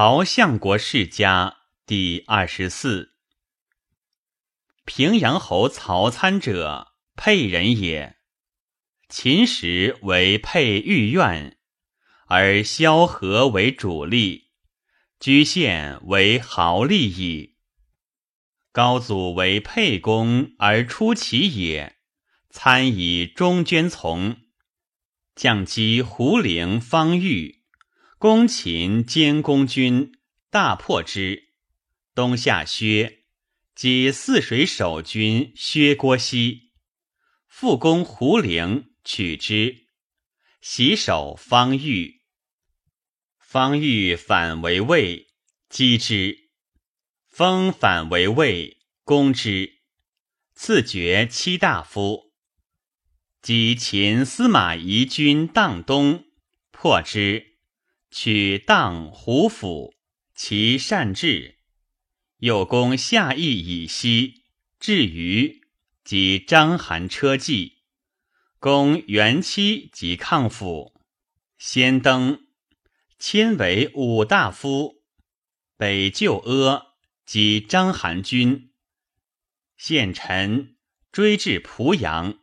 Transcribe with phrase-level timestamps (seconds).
[0.00, 3.14] 曹相国世家第二十四。
[4.84, 8.16] 平阳侯曹参者，沛人也。
[9.08, 11.58] 秦时为沛御苑，
[12.28, 14.52] 而萧何为主力，
[15.18, 17.56] 居县为豪利矣。
[18.70, 21.96] 高祖为沛公而出其也，
[22.50, 24.36] 参以中捐从，
[25.34, 27.57] 将击胡陵方域。
[28.20, 30.10] 攻秦监公军，
[30.50, 31.50] 大破之。
[32.16, 33.20] 东下薛，
[33.76, 36.72] 击泗水守军薛郭西，
[37.46, 39.86] 复攻胡陵，取之。
[40.60, 42.22] 袭守方域，
[43.38, 45.28] 方域反为魏，
[45.68, 46.50] 击之。
[47.28, 49.74] 封反为魏，攻之。
[50.56, 52.32] 赐爵七大夫。
[53.40, 56.24] 击秦司马懿军荡东，
[56.72, 57.57] 破之。
[58.10, 59.94] 取荡胡府，
[60.34, 61.58] 其善治。
[62.38, 64.44] 又攻下邑以西，
[64.78, 65.62] 至于
[66.04, 67.78] 及章邯车骑，
[68.58, 70.94] 攻元期及抗府。
[71.58, 72.46] 先登，
[73.18, 75.02] 迁为武大夫。
[75.76, 76.94] 北救阿，
[77.26, 78.70] 及章邯军。
[79.76, 80.76] 献臣
[81.12, 82.38] 追至濮阳，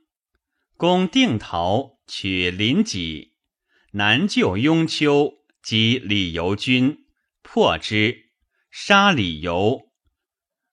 [0.77, 3.33] 攻定陶，取临济，
[3.91, 5.44] 南救雍丘。
[5.65, 7.07] 击李由军，
[7.41, 8.29] 破之，
[8.69, 9.89] 杀李由，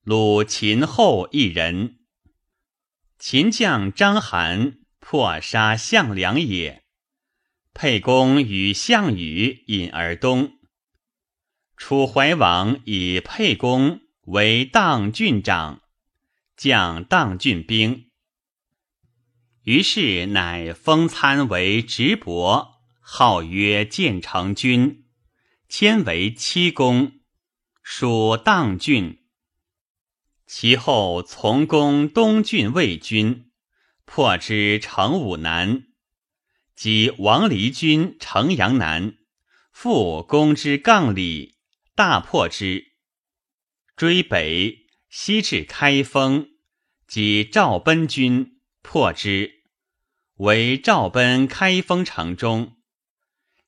[0.05, 2.01] 虏秦后一人。
[3.19, 6.85] 秦将章邯破杀项梁也。
[7.73, 10.59] 沛公与项羽引而东。
[11.79, 15.81] 楚怀王以沛公为荡郡长，
[16.55, 18.11] 将荡郡兵。
[19.63, 22.72] 于是乃封参为直伯。
[23.05, 25.05] 号曰建成君，
[25.69, 27.21] 迁为七公，
[27.83, 29.19] 属荡郡。
[30.47, 33.51] 其后从攻东郡魏军，
[34.05, 35.89] 破之成武南，
[36.77, 39.17] 及王离军城阳南，
[39.73, 41.57] 复攻之杠里，
[41.97, 42.93] 大破之。
[43.97, 46.51] 追北西至开封，
[47.09, 49.65] 及赵奔军，破之，
[50.37, 52.77] 为赵奔开封城中。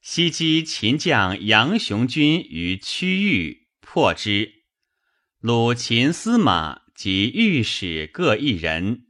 [0.06, 4.65] 西击秦将杨雄军于区域，破之。
[5.41, 9.06] 虏秦司马及御史各一人，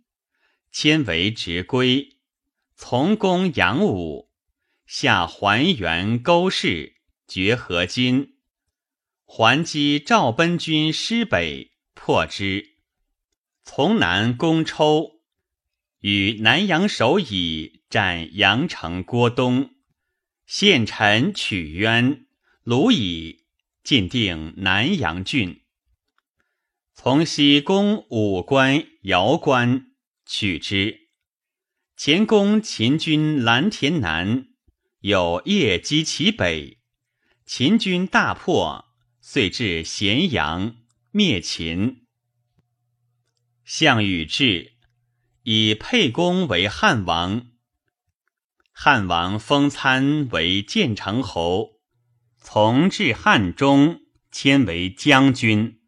[0.71, 2.19] 迁为直归。
[2.77, 4.31] 从攻杨武，
[4.87, 6.95] 下还原勾氏，
[7.27, 8.37] 绝河津。
[9.25, 12.77] 还击赵奔军师北，破之。
[13.65, 15.23] 从南攻抽，
[15.99, 19.74] 与南阳守乙战阳城郭东。
[20.47, 22.27] 献臣取渊，
[22.63, 23.45] 鲁以
[23.83, 25.63] 进定南阳郡。
[26.93, 29.93] 从西攻武关、瑶关，
[30.27, 31.09] 取之。
[31.97, 34.49] 前攻秦军蓝田南，
[35.01, 36.79] 有夜击其北，
[37.47, 38.85] 秦军大破，
[39.21, 40.77] 遂至咸阳，
[41.11, 42.07] 灭秦。
[43.65, 44.75] 项羽至，
[45.43, 47.54] 以沛公为汉王。
[48.77, 51.81] 汉王封参为建成侯，
[52.37, 54.01] 从至汉中，
[54.33, 55.81] 迁为将军。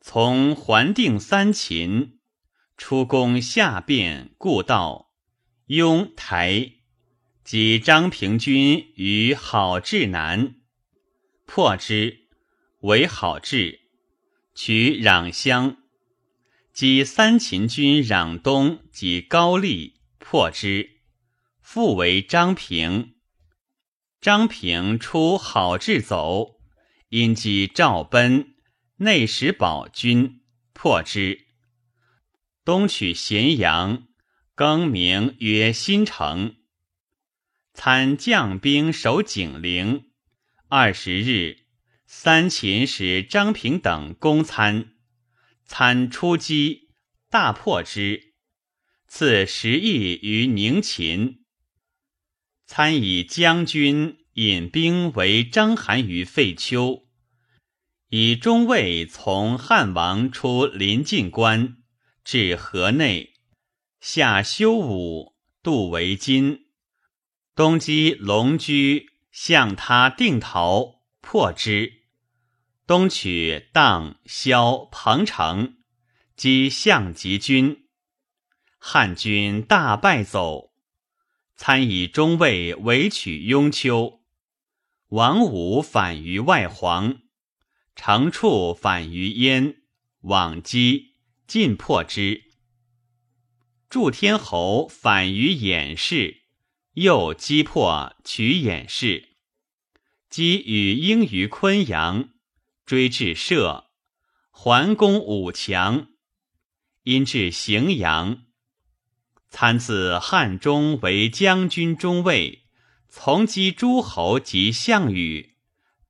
[0.00, 2.18] 从还定三秦，
[2.76, 5.12] 出攻下汴、故道、
[5.66, 6.72] 雍台，
[7.44, 10.56] 及张平军于好治南，
[11.46, 12.26] 破之，
[12.80, 13.78] 为好治，
[14.56, 15.76] 取壤乡，
[16.72, 20.93] 击三秦军壤东及高丽，破之。
[21.64, 23.14] 复为张平，
[24.20, 26.60] 张平出好志走，
[27.08, 28.54] 因击赵奔，
[28.98, 30.42] 内使保军，
[30.74, 31.46] 破之。
[32.64, 34.06] 东取咸阳，
[34.54, 36.56] 更名曰新城。
[37.72, 40.12] 参将兵守景陵。
[40.68, 41.64] 二十日，
[42.06, 44.92] 三秦使张平等攻参，
[45.64, 46.90] 参出击，
[47.30, 48.34] 大破之，
[49.08, 51.43] 赐十邑于宁秦。
[52.66, 57.06] 参以将军引兵为章邯于废丘，
[58.08, 61.76] 以中尉从汉王出临晋关，
[62.24, 63.34] 至河内，
[64.00, 66.66] 下修武，渡为津，
[67.54, 72.04] 东击龙驹，向他定陶，破之，
[72.86, 75.76] 东取荡、萧、彭城，
[76.34, 77.86] 击项籍军，
[78.78, 80.73] 汉军大败走。
[81.56, 84.20] 参以中尉围取雍丘，
[85.08, 87.22] 王武反于外黄，
[87.94, 89.76] 程处反于燕，
[90.22, 91.14] 往击
[91.46, 92.42] 尽破之。
[93.88, 96.42] 祝天侯反于偃氏，
[96.94, 99.36] 又击破取偃氏。
[100.28, 102.30] 击与应于昆阳，
[102.84, 103.90] 追至射，
[104.50, 106.08] 还攻武强，
[107.04, 108.46] 因至荥阳。
[109.56, 112.64] 参自汉中为将军中尉，
[113.08, 115.54] 从击诸侯及项羽，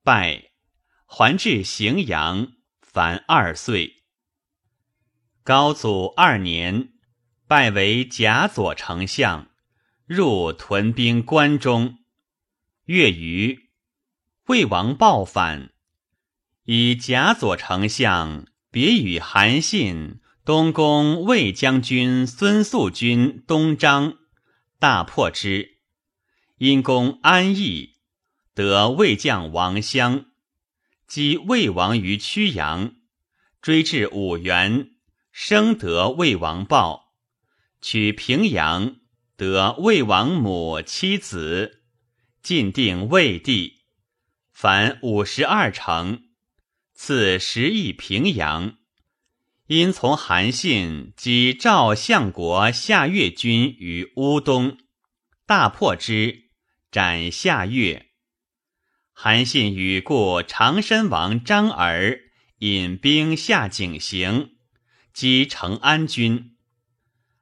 [0.03, 0.53] 败，
[1.05, 4.05] 还至荥阳，凡二岁。
[5.43, 6.93] 高祖二年。
[7.47, 9.49] 拜为甲左丞相，
[10.07, 11.99] 入屯兵关中。
[12.87, 13.69] 月余，
[14.47, 15.71] 魏王暴反，
[16.65, 24.19] 以甲左丞相别与韩信、东宫魏将军孙肃军东张，
[24.79, 25.79] 大破之。
[26.59, 27.95] 因攻安邑，
[28.53, 30.27] 得魏将王襄，
[31.07, 32.95] 击魏王于曲阳，
[33.63, 34.91] 追至五原，
[35.33, 37.15] 生得魏王豹。
[37.81, 38.97] 取平阳，
[39.39, 41.85] 得魏王母妻子，
[42.43, 43.87] 晋定魏地，
[44.53, 46.25] 凡五十二城，
[46.93, 48.77] 赐十邑平阳。
[49.67, 54.77] 因从韩信击赵相国夏越军于乌东，
[55.47, 56.51] 大破之，
[56.91, 58.11] 斩夏越。
[59.11, 62.21] 韩信与故长山王张耳
[62.59, 64.51] 引兵下井陉，
[65.15, 66.59] 击成安军。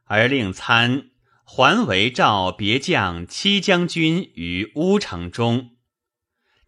[0.05, 1.11] 而令参
[1.45, 5.77] 还为赵别将七将军于乌城中，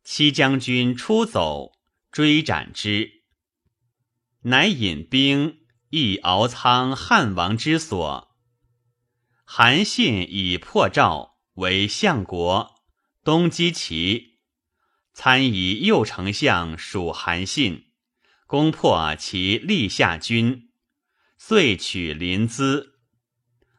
[0.03, 1.71] 七将军出走，
[2.11, 3.14] 追斩之，
[4.47, 5.61] 乃引兵
[5.91, 8.37] 诣敖仓汉王之所。
[9.45, 12.75] 韩信以破赵，为相国，
[13.23, 14.39] 东击齐。
[15.15, 17.87] 参以右丞相属韩信，
[18.47, 20.71] 攻破其立下军，
[21.39, 22.89] 遂取临淄。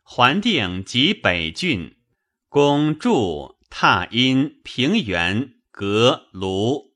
[0.01, 1.97] 还定及北郡，
[2.49, 6.94] 攻筑、踏阴、平原、革、卢，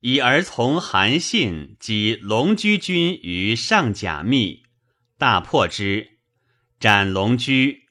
[0.00, 4.62] 以而从韩信及龙驹军于上甲密，
[5.16, 6.18] 大破之，
[6.78, 7.88] 斩龙驹。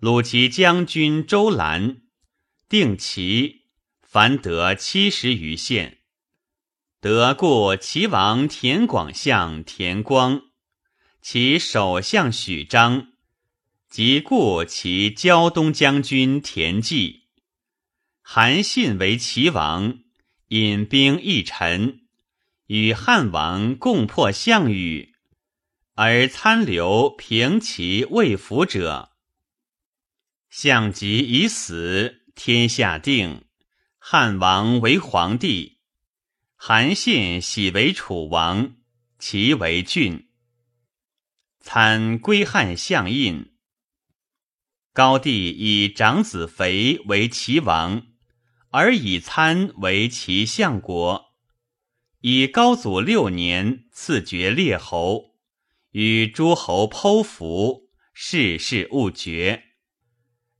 [0.00, 2.02] 虏其将军周兰，
[2.70, 3.66] 定齐，
[4.00, 5.98] 凡得七十余县。
[7.00, 10.40] 得故齐王田广相田光，
[11.20, 13.08] 其首相许章。
[13.90, 17.24] 即故其胶东将军田忌，
[18.22, 19.98] 韩信为齐王，
[20.50, 22.00] 引兵一陈，
[22.66, 25.14] 与汉王共破项羽，
[25.94, 29.12] 而参留平齐未服者。
[30.48, 33.44] 项籍已死，天下定，
[34.00, 35.78] 汉王为皇帝，
[36.56, 38.74] 韩信喜为楚王，
[39.20, 40.30] 齐为郡。
[41.60, 43.52] 参归汉相印。
[44.92, 48.09] 高帝以长子肥为齐王，
[48.70, 51.26] 而以参为齐相国。
[52.20, 55.36] 以高祖六年赐爵列侯，
[55.92, 59.64] 与诸侯剖符，世事勿绝。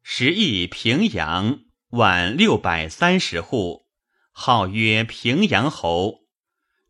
[0.03, 1.61] 时邑平阳，
[1.91, 3.87] 万六百三十户，
[4.33, 6.21] 号曰平阳侯。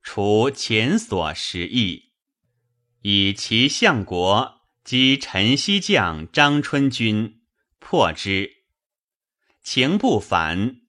[0.02, 2.12] 除前所十邑，
[3.02, 7.42] 以其相国及陈西将张春军。
[7.78, 8.50] 破之，
[9.62, 10.79] 情不反，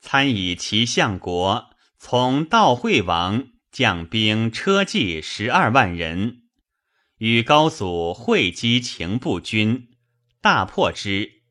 [0.00, 6.44] 参以齐相国从道惠王将兵车骑十二万人，
[7.18, 9.88] 与高祖会稽情不军，
[10.40, 11.42] 大破之，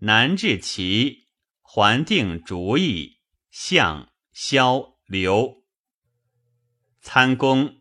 [0.00, 1.28] 南至齐，
[1.62, 3.20] 还定逐邑，
[3.50, 5.62] 相萧刘。
[7.00, 7.76] 参公，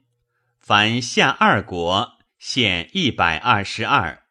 [0.59, 4.23] 凡下二国县一百二十二。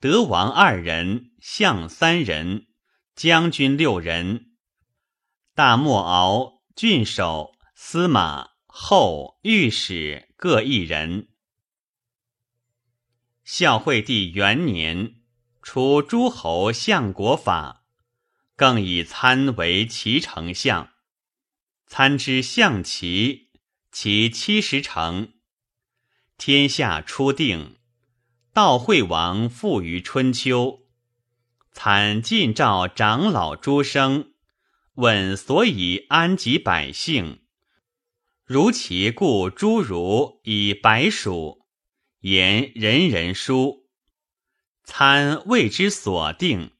[0.00, 2.66] 德王二人，相三人，
[3.14, 4.51] 将军六人，
[5.54, 11.28] 大莫敖、郡守、司马、后、御史各一人。
[13.44, 15.16] 孝惠帝元年，
[15.60, 17.84] 除诸侯相国法，
[18.56, 20.88] 更以参为齐丞相。
[21.86, 23.50] 参之象棋，
[23.90, 25.34] 其七十城，
[26.38, 27.76] 天下初定。
[28.54, 30.86] 道惠王复于春秋，
[31.72, 34.31] 参晋召长老诸生，
[34.94, 37.40] 问所以安及百姓。
[38.44, 41.64] 如其故诸儒以白属，
[42.20, 43.88] 言人人书。
[44.84, 46.72] 参谓之所定。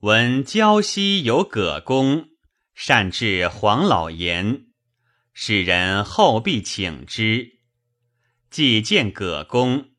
[0.00, 2.28] 闻胶西有葛公，
[2.74, 4.66] 善治黄老言，
[5.32, 7.58] 使人后必请之。
[8.48, 9.90] 既见葛公，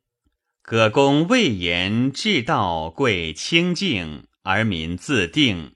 [0.62, 5.76] 葛公未言至道贵清净，而民自定，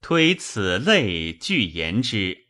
[0.00, 2.46] 推此类具言之。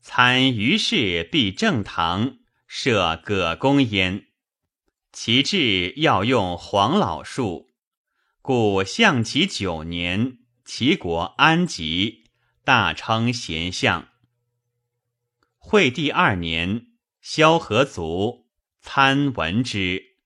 [0.00, 4.26] 参于是必正堂，设葛公焉。
[5.12, 7.70] 其志要用黄老术，
[8.42, 12.24] 故象其九年，齐国安吉。
[12.64, 14.08] 大称贤相。
[15.56, 16.88] 惠帝二年，
[17.20, 18.48] 萧何卒，
[18.80, 20.16] 参闻之，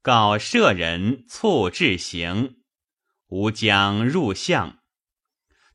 [0.00, 2.58] 告舍人促至行，
[3.26, 4.78] 吾将入相。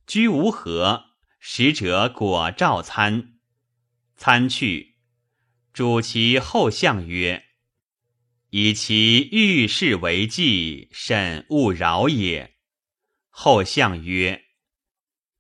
[0.05, 1.05] 居无何，
[1.39, 3.39] 使者果召参。
[4.15, 4.95] 参去，
[5.73, 7.43] 主其后相曰
[8.51, 12.55] ：“以其遇事为计，甚勿扰也。”
[13.29, 14.43] 后相曰。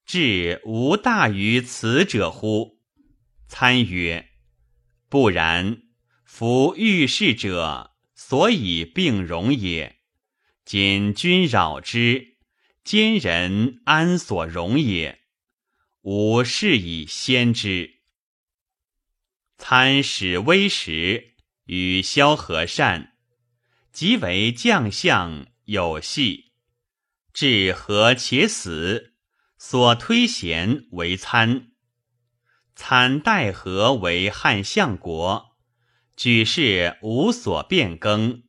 [0.05, 2.81] 至无大于此者乎？
[3.47, 4.29] 参曰：
[5.07, 5.83] 不然。
[6.25, 9.99] 夫遇事者，所以并容也。
[10.65, 12.32] 今君扰之，
[12.83, 15.21] 今人安所容也？
[16.01, 18.01] 吾是以先之。
[19.57, 23.13] 参使微时，与萧何善，
[23.93, 26.51] 即为将相有隙，
[27.31, 29.13] 至何且死。
[29.57, 31.71] 所推贤为参，
[32.75, 35.55] 参代何为汉相国，
[36.17, 38.43] 举事无所变更，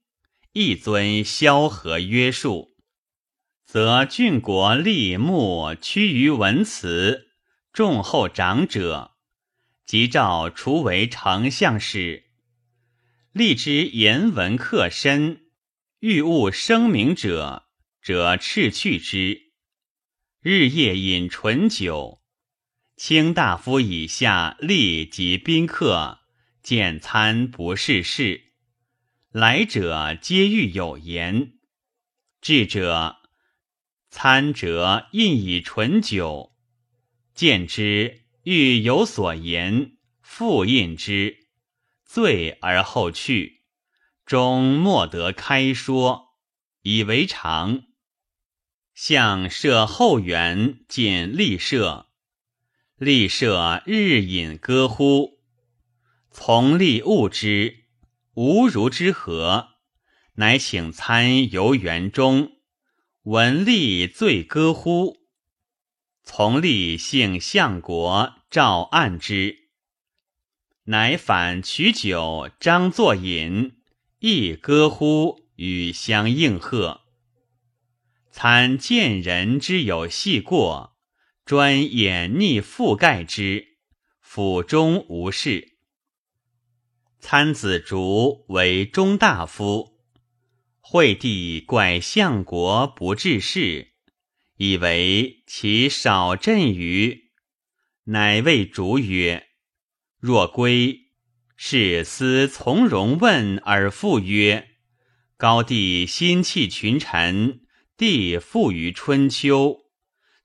[0.53, 2.74] 亦遵萧何约束，
[3.75, 7.33] 则郡国立木趋于文辞，
[7.73, 9.17] 重厚长者，
[9.85, 12.23] 即召除为丞相使。
[13.33, 15.47] 立之言文克身，
[15.99, 17.65] 欲务声名者，
[18.01, 19.51] 则斥去之。
[20.41, 22.23] 日夜饮醇酒，
[22.97, 26.21] 卿大夫以下吏及宾客
[26.63, 28.53] 见餐不事事，
[29.33, 31.55] 来者皆欲有言。
[32.41, 33.17] 智者
[34.17, 36.53] 参者印以醇酒，
[37.35, 41.49] 见之欲有所言，复印之，
[42.05, 43.65] 醉而后去，
[44.25, 46.29] 终莫得开说，
[46.83, 47.83] 以为常。
[48.95, 52.07] 向设后园，见立社。
[52.97, 55.41] 立舍日饮歌呼，
[56.31, 57.87] 从立物之，
[58.35, 59.71] 无如之何，
[60.35, 62.53] 乃请参游园中，
[63.25, 65.17] 闻立醉歌乎。
[66.25, 69.71] 从吏幸相国，召案之，
[70.83, 73.79] 乃反取酒，张作饮，
[74.19, 77.01] 亦歌乎，与相应和。
[78.31, 80.99] 参见人之有细过，
[81.47, 83.79] 专掩匿覆盖之，
[84.21, 85.79] 府中无事。
[87.21, 89.94] 参子竹为中大夫，
[90.87, 93.95] 惠帝怪相国不治事，
[94.59, 97.31] 以为其少振于，
[98.05, 99.47] 乃谓主曰
[100.21, 101.07] ：“若归，
[101.57, 104.69] 是思从容问而复曰：
[105.39, 107.63] 高帝心弃群臣。”
[107.97, 109.87] 帝富于春秋，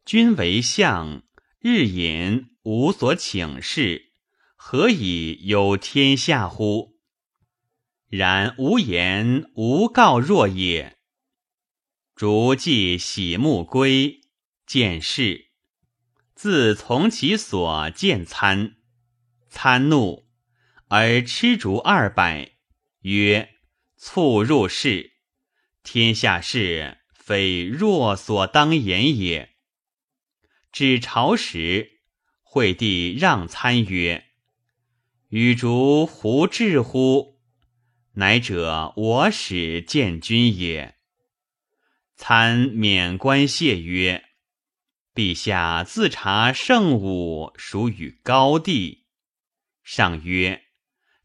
[0.06, 1.24] 君为相，
[1.60, 4.14] 日饮无所请示，
[4.56, 6.99] 何以有天下乎？
[8.10, 10.98] 然无言无告若也。
[12.16, 14.22] 竹既喜木归，
[14.66, 15.52] 见事，
[16.36, 18.76] 自从其所见参，
[19.48, 20.28] 参怒，
[20.90, 22.58] 而吃竹二百，
[23.02, 23.56] 曰
[23.96, 25.14] ：“促入室，
[25.84, 26.98] 天下事。”
[27.30, 29.56] 非若所当言也。
[30.72, 32.00] 至朝时，
[32.42, 34.26] 惠帝让参曰
[35.30, 37.39] ：“与竹胡至乎？”
[38.14, 40.96] 乃者我使见君也。
[42.16, 44.26] 参免官谢曰
[45.16, 49.06] ：“陛下自察圣武属与高帝。”
[49.84, 50.64] 上曰：“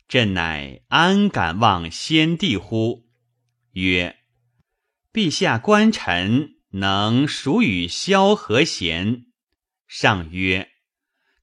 [0.09, 3.09] 朕乃安敢忘先帝乎？”
[3.73, 4.17] 曰。
[5.13, 9.27] 陛下官臣能属与萧何贤？
[9.87, 10.73] 上曰：“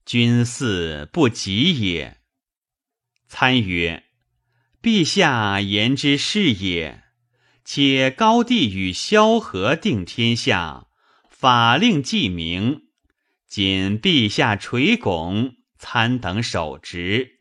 [0.04, 2.20] 君嗣不及也。”
[3.28, 4.04] 参曰
[4.82, 7.04] ：“陛下言之是也。
[7.64, 10.88] 且高帝与萧何定天下，
[11.30, 12.88] 法令既明，
[13.46, 17.38] 仅陛下垂拱，参等守职，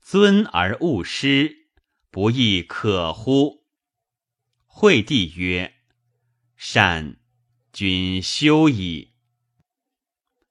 [0.00, 1.66] 尊而勿失，
[2.12, 3.64] 不亦可乎？”
[4.64, 5.74] 惠帝曰。
[6.56, 7.16] 善，
[7.72, 9.14] 君休矣。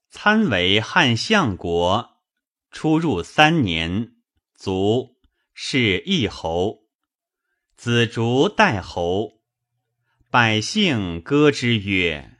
[0.09, 2.21] 参为汉相国，
[2.69, 4.17] 出入三年，
[4.53, 5.12] 卒，
[5.53, 6.83] 是义侯。
[7.75, 9.41] 子竹代侯，
[10.29, 12.37] 百姓歌之曰：“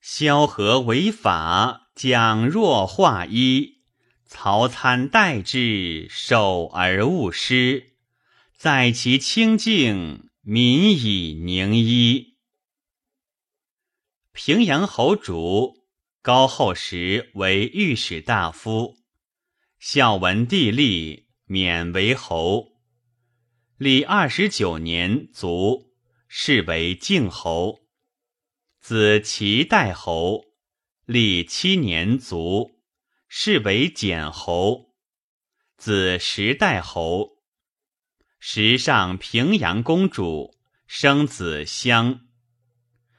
[0.00, 3.82] 萧何为法，蒋若化一。
[4.26, 7.96] 曹参代之，守而勿失。
[8.56, 12.36] 在其清净，民以宁一。”
[14.32, 15.78] 平阳侯主。
[16.20, 18.98] 高后时为御史大夫，
[19.78, 22.74] 孝文帝立，免为侯。
[23.78, 25.94] 历二十九年卒，
[26.28, 27.80] 是为靖侯。
[28.78, 30.44] 子齐代侯，
[31.06, 32.82] 历七年卒，
[33.28, 34.94] 是为简侯。
[35.78, 37.38] 子时代侯，
[38.38, 40.54] 时上平阳公主，
[40.86, 42.26] 生子襄。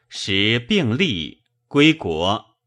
[0.07, 2.57] 时病立，归国。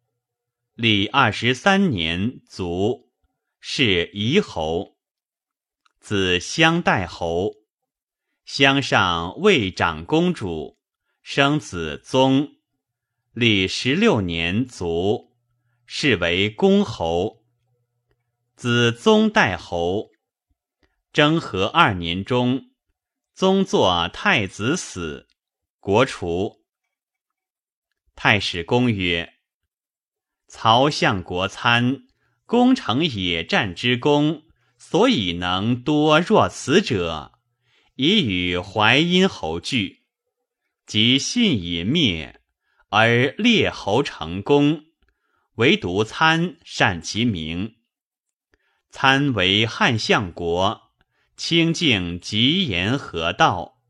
[0.75, 3.12] 历二十三年卒，
[3.61, 4.92] 是夷侯。
[6.03, 7.53] 子襄代侯，
[8.45, 10.77] 襄上未长公主，
[11.23, 12.57] 生子宗。
[13.33, 15.31] 历十六年卒，
[15.87, 17.45] 是为公侯。
[18.57, 20.11] 子宗代侯，
[21.13, 22.73] 征和二年中，
[23.33, 25.29] 宗作太子死，
[25.79, 26.65] 国除。
[28.17, 29.35] 太史公曰。
[30.49, 32.09] 曹相国参
[32.45, 34.43] 功成野战之功，
[34.93, 37.33] 所以能多若此者，
[37.95, 40.03] 以与淮阴侯聚。
[40.85, 42.43] 即信已灭，
[42.91, 44.85] 而列侯成功，
[45.55, 47.77] 唯独参善其名。
[48.91, 50.83] 参为汉相国，
[51.39, 53.81] 清净极言合道，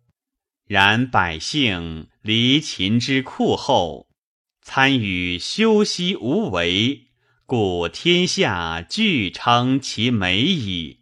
[0.65, 4.09] 然百姓离秦之酷后。
[4.61, 7.09] 参与修息无为，
[7.55, 11.02] 故天下俱称其美矣。